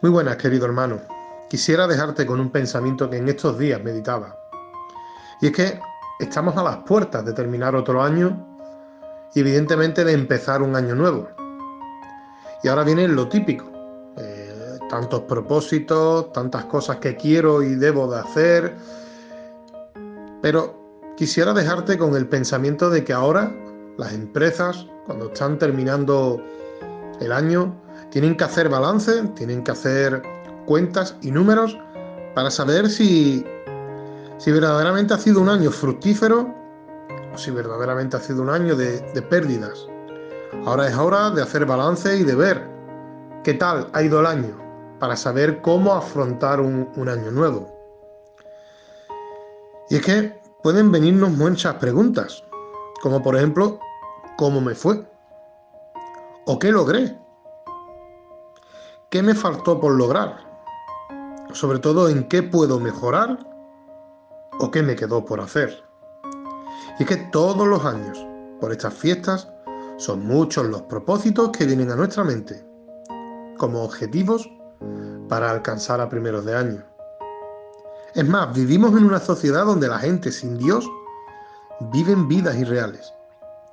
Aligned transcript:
Muy 0.00 0.12
buenas, 0.12 0.36
querido 0.36 0.64
hermano. 0.64 1.00
Quisiera 1.50 1.88
dejarte 1.88 2.24
con 2.24 2.38
un 2.38 2.50
pensamiento 2.50 3.10
que 3.10 3.16
en 3.16 3.28
estos 3.28 3.58
días 3.58 3.82
meditaba. 3.82 4.38
Y 5.40 5.46
es 5.46 5.52
que 5.52 5.80
estamos 6.20 6.56
a 6.56 6.62
las 6.62 6.76
puertas 6.84 7.24
de 7.24 7.32
terminar 7.32 7.74
otro 7.74 8.00
año 8.00 8.46
y 9.34 9.40
evidentemente 9.40 10.04
de 10.04 10.12
empezar 10.12 10.62
un 10.62 10.76
año 10.76 10.94
nuevo. 10.94 11.28
Y 12.62 12.68
ahora 12.68 12.84
viene 12.84 13.08
lo 13.08 13.28
típico. 13.28 13.64
Eh, 14.16 14.78
tantos 14.88 15.22
propósitos, 15.22 16.32
tantas 16.32 16.66
cosas 16.66 16.98
que 16.98 17.16
quiero 17.16 17.64
y 17.64 17.74
debo 17.74 18.08
de 18.08 18.20
hacer. 18.20 18.76
Pero 20.40 21.12
quisiera 21.16 21.52
dejarte 21.52 21.98
con 21.98 22.14
el 22.14 22.28
pensamiento 22.28 22.88
de 22.88 23.02
que 23.02 23.12
ahora 23.12 23.52
las 23.96 24.12
empresas, 24.12 24.86
cuando 25.06 25.26
están 25.26 25.58
terminando 25.58 26.40
el 27.20 27.32
año, 27.32 27.87
tienen 28.10 28.36
que 28.36 28.44
hacer 28.44 28.68
balance, 28.68 29.22
tienen 29.34 29.62
que 29.62 29.70
hacer 29.70 30.22
cuentas 30.66 31.16
y 31.22 31.30
números 31.30 31.78
para 32.34 32.50
saber 32.50 32.88
si, 32.88 33.44
si 34.38 34.52
verdaderamente 34.52 35.14
ha 35.14 35.18
sido 35.18 35.40
un 35.40 35.48
año 35.48 35.70
fructífero 35.70 36.54
o 37.34 37.38
si 37.38 37.50
verdaderamente 37.50 38.16
ha 38.16 38.20
sido 38.20 38.42
un 38.42 38.50
año 38.50 38.76
de, 38.76 39.00
pérdidas. 39.28 39.86
Ahora 40.64 40.88
es 40.88 40.96
hora 40.96 41.30
de 41.30 41.42
hacer 41.42 41.66
balance 41.66 42.16
y 42.16 42.24
de 42.24 42.34
ver 42.34 42.66
qué 43.44 43.54
tal 43.54 43.88
ha 43.92 44.02
ido 44.02 44.20
el 44.20 44.26
año 44.26 44.56
para 44.98 45.16
saber 45.16 45.60
cómo 45.62 45.94
afrontar 45.94 46.60
un, 46.60 46.90
un 46.96 47.08
año 47.08 47.30
nuevo. 47.30 47.74
Y 49.90 49.96
es 49.96 50.02
que 50.02 50.40
pueden 50.62 50.90
venirnos 50.90 51.30
muchas 51.30 51.74
preguntas, 51.74 52.44
como 53.02 53.22
por 53.22 53.36
ejemplo, 53.36 53.78
¿cómo 54.36 54.60
me 54.60 54.74
fue? 54.74 55.04
¿O 56.46 56.58
qué 56.58 56.72
logré? 56.72 57.16
¿Qué 59.10 59.22
me 59.22 59.34
faltó 59.34 59.80
por 59.80 59.94
lograr? 59.94 60.36
Sobre 61.54 61.78
todo, 61.78 62.10
¿en 62.10 62.28
qué 62.28 62.42
puedo 62.42 62.78
mejorar? 62.78 63.38
¿O 64.60 64.70
qué 64.70 64.82
me 64.82 64.96
quedó 64.96 65.24
por 65.24 65.40
hacer? 65.40 65.82
Y 66.98 67.04
es 67.04 67.08
que 67.08 67.16
todos 67.16 67.66
los 67.66 67.86
años, 67.86 68.18
por 68.60 68.70
estas 68.70 68.92
fiestas, 68.92 69.48
son 69.96 70.26
muchos 70.26 70.66
los 70.66 70.82
propósitos 70.82 71.52
que 71.56 71.64
vienen 71.64 71.90
a 71.90 71.96
nuestra 71.96 72.22
mente 72.22 72.62
como 73.56 73.82
objetivos 73.82 74.46
para 75.26 75.50
alcanzar 75.50 76.02
a 76.02 76.10
primeros 76.10 76.44
de 76.44 76.54
año. 76.54 76.84
Es 78.14 78.28
más, 78.28 78.54
vivimos 78.54 78.90
en 78.90 79.04
una 79.04 79.20
sociedad 79.20 79.64
donde 79.64 79.88
la 79.88 79.98
gente 79.98 80.30
sin 80.30 80.58
Dios 80.58 80.86
viven 81.92 82.28
vidas 82.28 82.56
irreales. 82.56 83.10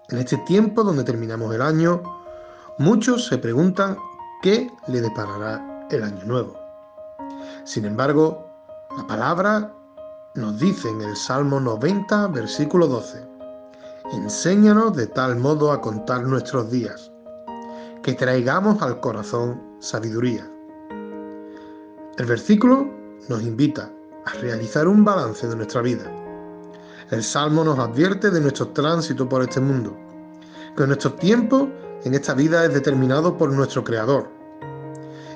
En 0.08 0.18
este 0.18 0.38
tiempo 0.38 0.82
donde 0.82 1.04
terminamos 1.04 1.54
el 1.54 1.62
año, 1.62 2.02
muchos 2.78 3.28
se 3.28 3.38
preguntan 3.38 3.98
qué 4.46 4.72
le 4.86 5.02
deparará 5.02 5.88
el 5.90 6.04
año 6.04 6.24
nuevo. 6.24 6.54
Sin 7.64 7.84
embargo, 7.84 8.48
la 8.96 9.08
palabra 9.08 9.74
nos 10.36 10.60
dice 10.60 10.88
en 10.88 11.02
el 11.02 11.16
Salmo 11.16 11.60
90, 11.60 12.28
versículo 12.28 12.86
12, 12.86 13.28
Enséñanos 14.14 14.96
de 14.96 15.08
tal 15.08 15.38
modo 15.38 15.72
a 15.72 15.82
contar 15.82 16.28
nuestros 16.28 16.70
días, 16.70 17.12
que 18.04 18.14
traigamos 18.14 18.84
al 18.84 19.00
corazón 19.00 19.60
sabiduría. 19.80 20.48
El 22.20 22.26
versículo 22.28 22.88
nos 23.28 23.42
invita 23.42 23.90
a 24.26 24.34
realizar 24.42 24.88
un 24.88 25.04
balance 25.04 25.48
de 25.48 25.56
nuestra 25.56 25.82
vida. 25.82 26.04
El 27.10 27.24
Salmo 27.24 27.64
nos 27.64 27.80
advierte 27.80 28.30
de 28.30 28.42
nuestro 28.42 28.68
tránsito 28.68 29.28
por 29.28 29.42
este 29.42 29.60
mundo, 29.60 29.98
que 30.78 30.86
nuestro 30.86 31.14
tiempo 31.14 31.68
en 32.04 32.14
esta 32.14 32.36
vida 32.36 32.64
es 32.64 32.72
determinado 32.72 33.36
por 33.36 33.52
nuestro 33.52 33.84
Creador 33.84 34.35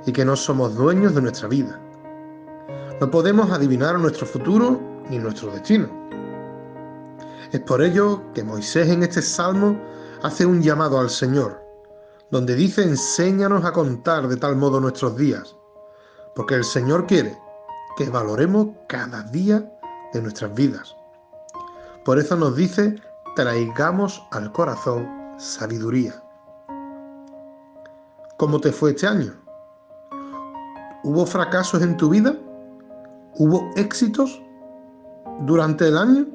y 0.10 0.12
que 0.12 0.26
no 0.26 0.36
somos 0.36 0.76
dueños 0.76 1.14
de 1.14 1.22
nuestra 1.22 1.48
vida. 1.48 1.80
No 3.00 3.11
podemos 3.11 3.52
adivinar 3.52 4.00
nuestro 4.00 4.26
futuro 4.26 4.82
ni 5.08 5.20
nuestro 5.20 5.52
destino. 5.52 5.88
Es 7.52 7.60
por 7.60 7.83
ello 7.83 8.23
que 8.33 8.44
Moisés 8.44 8.89
en 8.89 9.04
este 9.04 9.22
salmo 9.22 9.80
hace 10.23 10.48
un 10.48 10.64
llamado 10.64 11.00
al 11.00 11.11
Señor, 11.11 11.61
donde 12.32 12.56
dice 12.56 12.82
enséñanos 12.82 13.64
a 13.66 13.72
contar 13.72 14.28
de 14.28 14.38
tal 14.38 14.56
modo 14.56 14.80
nuestros 14.80 15.16
días, 15.16 15.56
porque 16.36 16.56
el 16.56 16.64
Señor 16.64 17.06
quiere 17.06 17.38
que 17.95 18.10
valoremos 18.10 18.70
cada 18.88 19.22
día 19.22 19.64
de 20.12 20.23
nuestras 20.23 20.56
vidas. 20.56 20.95
Por 22.04 22.17
eso 22.17 22.36
nos 22.36 22.56
dice 22.56 22.95
traigamos 23.36 24.23
al 24.32 24.52
corazón 24.54 25.08
sabiduría. 25.38 26.20
¿Cómo 28.38 28.60
te 28.60 28.72
fue 28.72 28.89
este 28.89 29.06
año? 29.06 29.48
¿Hubo 31.02 31.26
fracasos 31.26 31.82
en 31.82 31.95
tu 31.95 32.10
vida? 32.10 32.36
¿Hubo 33.36 33.71
éxitos 33.77 34.42
durante 35.45 35.87
el 35.87 35.98
año? 35.98 36.26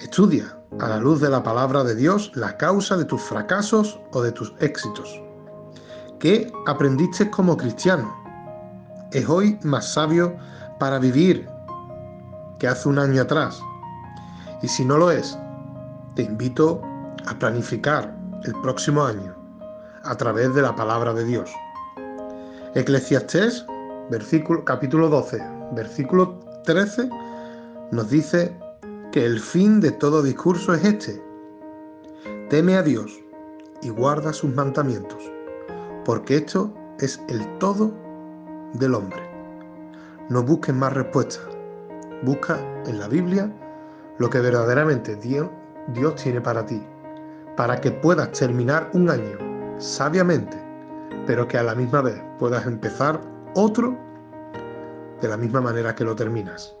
Estudia 0.00 0.56
a 0.78 0.88
la 0.88 0.98
luz 0.98 1.20
de 1.20 1.28
la 1.28 1.42
palabra 1.42 1.82
de 1.82 1.96
Dios 1.96 2.30
la 2.36 2.56
causa 2.56 2.96
de 2.96 3.04
tus 3.04 3.20
fracasos 3.20 3.98
o 4.12 4.22
de 4.22 4.30
tus 4.30 4.54
éxitos. 4.60 5.20
¿Qué 6.20 6.52
aprendiste 6.68 7.28
como 7.28 7.56
cristiano? 7.56 8.14
¿Es 9.10 9.28
hoy 9.28 9.58
más 9.64 9.92
sabio 9.92 10.36
para 10.78 11.00
vivir 11.00 11.48
que 12.60 12.68
hace 12.68 12.88
un 12.88 13.00
año 13.00 13.22
atrás? 13.22 13.60
Y 14.62 14.68
si 14.68 14.84
no 14.84 14.96
lo 14.96 15.10
es, 15.10 15.36
te 16.14 16.22
invito 16.22 16.80
a 17.26 17.36
planificar 17.36 18.16
el 18.44 18.52
próximo 18.60 19.02
año 19.02 19.34
a 20.04 20.14
través 20.14 20.54
de 20.54 20.62
la 20.62 20.76
palabra 20.76 21.12
de 21.12 21.24
Dios. 21.24 21.50
Eclesiastés, 22.74 23.66
capítulo 24.64 25.10
12, 25.10 25.42
versículo 25.72 26.40
13, 26.64 27.06
nos 27.90 28.08
dice 28.08 28.56
que 29.12 29.26
el 29.26 29.40
fin 29.40 29.78
de 29.78 29.90
todo 29.90 30.22
discurso 30.22 30.72
es 30.72 30.82
este. 30.82 31.22
Teme 32.48 32.76
a 32.76 32.82
Dios 32.82 33.12
y 33.82 33.90
guarda 33.90 34.32
sus 34.32 34.54
mandamientos, 34.54 35.30
porque 36.06 36.36
esto 36.38 36.72
es 36.98 37.20
el 37.28 37.46
todo 37.58 37.92
del 38.72 38.94
hombre. 38.94 39.20
No 40.30 40.42
busques 40.42 40.74
más 40.74 40.94
respuestas, 40.94 41.46
busca 42.22 42.58
en 42.86 42.98
la 42.98 43.06
Biblia 43.06 43.52
lo 44.16 44.30
que 44.30 44.40
verdaderamente 44.40 45.16
Dios 45.16 45.50
tiene 46.14 46.40
para 46.40 46.64
ti, 46.64 46.82
para 47.54 47.78
que 47.82 47.90
puedas 47.90 48.32
terminar 48.32 48.88
un 48.94 49.10
año 49.10 49.36
sabiamente, 49.76 50.61
pero 51.26 51.46
que 51.48 51.58
a 51.58 51.62
la 51.62 51.74
misma 51.74 52.02
vez 52.02 52.20
puedas 52.38 52.66
empezar 52.66 53.20
otro 53.54 53.96
de 55.20 55.28
la 55.28 55.36
misma 55.36 55.60
manera 55.60 55.94
que 55.94 56.04
lo 56.04 56.16
terminas, 56.16 56.74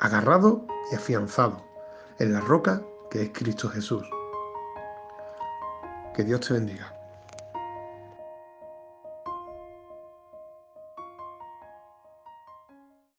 agarrado 0.00 0.66
y 0.90 0.96
afianzado 0.96 1.62
en 2.18 2.32
la 2.32 2.40
roca 2.40 2.82
que 3.10 3.22
es 3.22 3.30
Cristo 3.32 3.68
Jesús. 3.68 4.04
Que 6.14 6.24
Dios 6.24 6.40
te 6.40 6.54
bendiga. 6.54 6.92